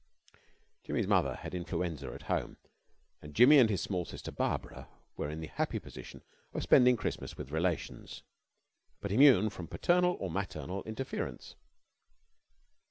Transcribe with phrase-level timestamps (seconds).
[0.83, 2.57] Jimmy's mother had influenza at home,
[3.21, 6.23] and Jimmy and his small sister Barbara were in the happy position
[6.55, 8.23] of spending Christmas with relations,
[8.99, 11.53] but immune from parental or maternal interference.